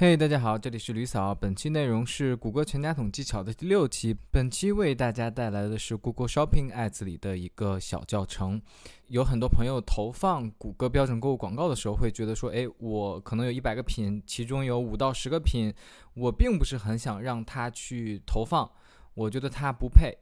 [0.00, 1.34] 嘿，大家好，这里是吕嫂。
[1.34, 4.16] 本期内容是谷歌全家桶技巧的第六期。
[4.30, 8.62] 本期为大家带来的是 Google Shopping Ads 里的一个小教程。
[9.08, 15.70] 有很多朋友投放谷歌标准购物广告的时候，会觉得说，哎，我可能有一百个品，其中有五到十个品，
[16.14, 18.70] 我并不是很想让他去投放，
[19.12, 20.16] 我觉得他不配。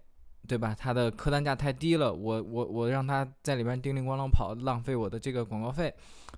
[0.46, 0.74] 对吧？
[0.78, 5.92] 它的客单价太低了，我我我让他在里边叮铃咣啷跑，浪费我的这个广告费。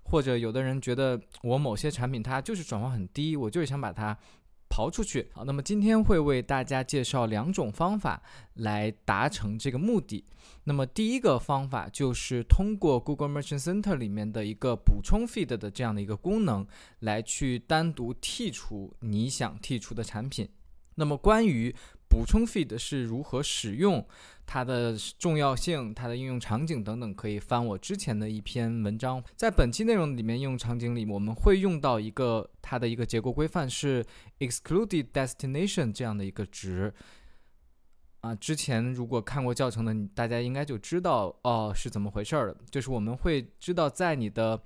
[0.05, 4.16] 或者有的人觉得我某些产品它就是转化很低，我就是想把它
[4.69, 5.28] 刨出去。
[5.33, 8.23] 好，那么今天会为大家介绍两种方法
[8.55, 10.25] 来达成这个目的。
[10.64, 16.67] 那么第一个方法就是通过 Google Merchant Center 里面的一个补充 feed 的这样的一个功能，
[17.01, 20.48] 来去单独剔除你想剔除的产品。
[20.97, 21.75] 那么关于
[22.10, 24.05] 补充 feed 是如何使用，
[24.45, 29.23] 它的重要性、它的应用场景等等，可以翻我之前的一篇文章。
[29.36, 34.05] 在本期内容里面，应用场景里，我们会用到一个它的一个结构规范是
[34.41, 36.92] excluded destination 这样的一个值。
[38.22, 42.55] 啊，之前如果看过教程的，大家应该就知道哦是怎么回事了。
[42.70, 44.61] 就是我们会知道，在你的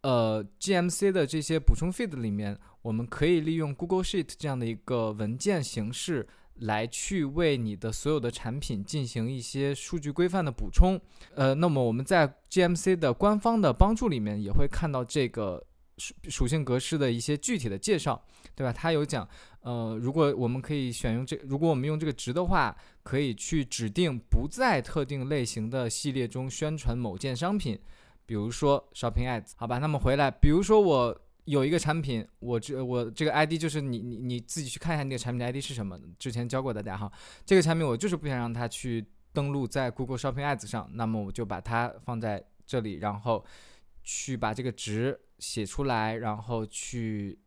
[0.00, 6.26] 呃 GMC 的这些补充 feed 里面，我们可以利用 Google Sheet 这样的一个文件形式。
[6.60, 11.00] 来去为你的所有的产品进行一些数据规范的补充，
[11.34, 15.64] 呃，那么我们在 GMC 的官方的帮助里面也会看到这个
[15.96, 18.22] 属属性格式的一些具体的介绍，
[18.54, 18.72] 对吧？
[18.72, 19.28] 它有讲，
[19.60, 27.78] 呃，如果我们可以选用这，如果我们用这个值的话，可以去指定不在特定类型的系列中宣传某件商品，
[28.26, 29.78] 比如说 Shopping Ads，好吧？
[29.78, 31.20] 那么回来，比如说我。
[31.48, 37.10] 有一个产品，我这我这个 ID 就是你你你自己去看一下那个产品的 ID 是什么，之前教过大家哈。
[37.44, 43.44] 这个产品我就是不想让它去登录在 Google Shopping Ads 上，那么我就把它放在这里，然后
[44.02, 47.38] 去把这个值写出来，然后去。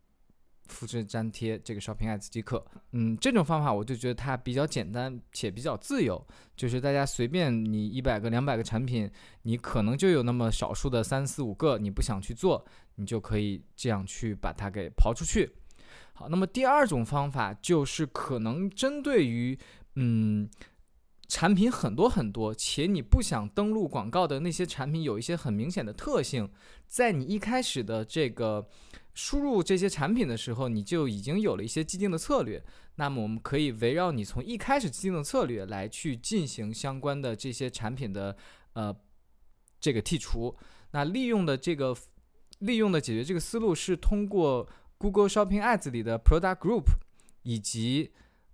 [0.66, 2.64] 复制粘贴这个 Shopping Ads 即可。
[2.92, 6.24] 嗯，这种方法我就觉得它比较简单且比较自由，
[6.56, 9.10] 就是大家随便你一百个、两百个产品，
[9.42, 12.64] 你可能就有那么少数的三四五个你不想去做，
[12.94, 15.50] 你就可以这样去把它给刨出去。
[16.14, 19.58] 好，那么第二种方法就是可能针对于
[19.96, 20.48] 嗯
[21.28, 26.50] 产品很多很多，且你不想登录广告的那些产品，有一些很明显的特性，
[26.86, 28.68] 在你一开始的这个。
[29.14, 32.64] 输入这些产品的时候，你就已经有了一些既定的策略。
[32.94, 38.36] 那么，我们可以围绕你从一开始既定的策略来去进行相关的这些产品的
[38.74, 38.94] 呃
[39.80, 40.56] 这个剔除。
[40.92, 41.96] 那利用的这个
[42.58, 44.68] 利用的解决这个思路是通过
[44.98, 46.84] Google Shopping Ads 里的 Product Group
[47.42, 48.12] 以及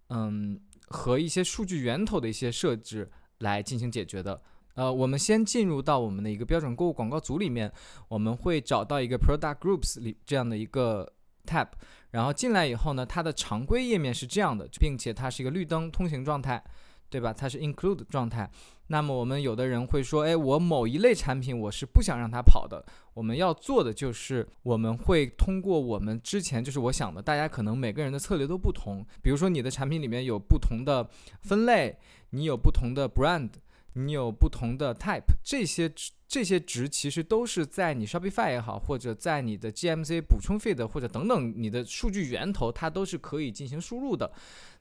[0.08, 4.42] 嗯和一些数据源头的一些设置来进行解决的。
[4.78, 7.70] 呃，我们先进入到我们的一个标准购物广告组里面，
[8.06, 11.12] 我们会找到一个 Product Groups 里这样的一个
[11.44, 11.66] tab，
[12.12, 16.62] 然后进来以后呢，它的常规页面是这样的，并且它是一个绿灯通行状态，
[17.10, 17.32] 对吧？
[17.32, 18.48] 它是 Include 状态。
[18.86, 22.86] 那么我们有的人会说，哎，我某一类产品我是不想让它跑的。
[23.14, 31.04] 我们要做的就是，我们会通过我们之前就是我想的，大家可能每个人的策略都不同，比如说你的产品里面有不同的
[31.42, 31.98] 分类，
[32.30, 33.50] 你有不同的 brand。
[33.94, 35.91] 你有不同的 type，这些
[36.26, 44.31] 这些值其实都是在你 Shopify 也好，或者在你的 GMC 补充 feed 或者等等你的数据源头，它都是可以进行输入的。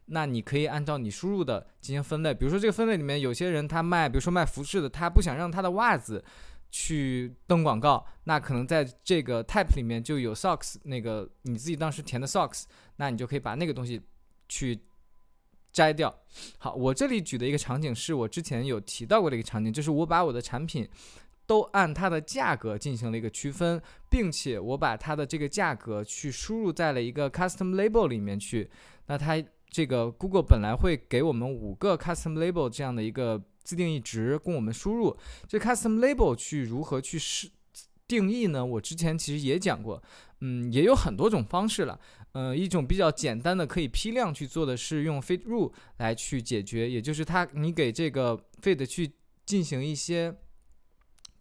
[0.07, 6.24] 那你可以按照你输入的进行分类，比如说这个分类里面有些人他卖，比如说卖服饰的，他不想让他的袜子
[6.69, 12.63] 去登广告，那可能在这个 type 里面就有 socks 那个你自己当时填的 socks，
[12.97, 14.01] 那你就可以把那个东西
[14.47, 14.79] 去。
[15.77, 16.11] 摘掉。
[16.57, 20.89] 好，我这里举的一个场景是我之前有提到过的一个场景，就是我把我的产品
[21.45, 23.79] 都按它的价格进行了一个区分，
[24.09, 28.67] 并且我把它的这个价格去输入在了一个 custom label 里面去。
[29.05, 29.38] 那它
[29.69, 35.15] 这个 Google 本来会给我们五个 custom label 这样的一个自定义值供我们输入。
[35.47, 37.51] 这 custom label 去如何去是
[38.07, 38.66] 定义呢？
[38.66, 40.01] 我之前其实也讲过，
[40.40, 42.00] 嗯，也有很多种方式了。
[42.31, 49.12] 呃，一种比较简单的可以批量去做的是用 feed rule 来去解决，也就是它你给这个 feed 去
[49.45, 50.36] 进行一些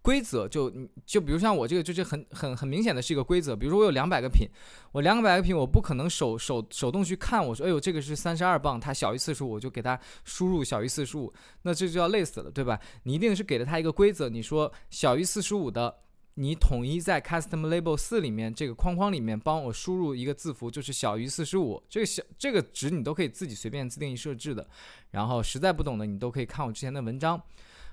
[0.01, 0.73] 规则，就
[1.05, 4.49] 就比如像我这个就是很很很明显的是一个规则，比如说我有两百个品，
[4.93, 11.31] 我两百个品我不可能手手手动去看，我说哎呦这个是三十二磅，它小于四十五，我就给它输入小于四十五，
[11.63, 12.81] 那这就要累死了，对吧？
[13.03, 15.95] 你一定是给了它一个规则，你说小于四十五的。
[16.39, 24.69] 你统一在 Custom Label 四里面这个框框里面帮我输入一个字符，就是小于四十五，这个小这个值你都可以自己随便自定义设置的。
[25.13, 27.43] 然后实在不懂的，你都可以看我之前的文章。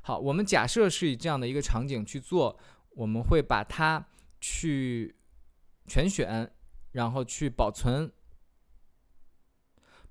[0.01, 2.59] 好，我们假设是以这样的一个场景去做，
[2.91, 4.05] 我们会把它
[4.41, 5.15] 去
[5.87, 6.51] 全选，
[6.91, 8.11] 然后去保存。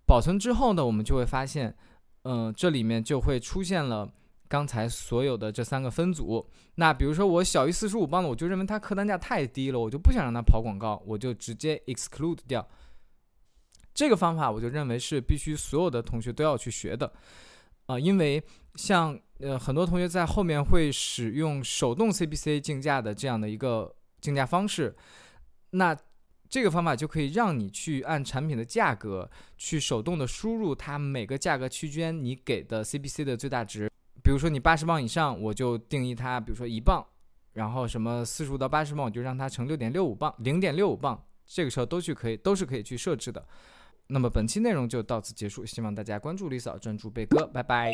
[0.07, 1.77] 保存之后呢，我们就会发现，
[2.23, 4.11] 嗯，这里面就会出现了
[4.53, 6.47] 刚才所有的这三个分组。
[6.75, 12.69] 那比如说我小于四十五磅的，我就认为它客单价太低了，我就不想让它跑广告，我就直接 exclude 掉。
[13.95, 17.11] 这个方法我就认为是必须所有的同学都要去学的，
[17.87, 18.43] 啊，因为
[18.75, 24.95] 像呃很多同学在后面会使用手动 CPC 竞价的这样的一个竞价方式，
[25.71, 25.97] 那。
[26.53, 33.91] 这个方法就可以让你去按产品的价格去手动的输入它每个价格区间你给的 CPC 的最大值。
[34.23, 37.03] 比如说你八十磅以上，我就定义它，比如说一磅；
[37.55, 41.25] 然后什么四十五到八十磅，我就让它乘六点六五磅，零点六五磅。
[41.45, 43.45] 这个时候都去可以，都是可以去设置的。
[44.07, 47.93] 那么本期内容就到此结束，希望大家关注李嫂，专注贝哥，拜拜。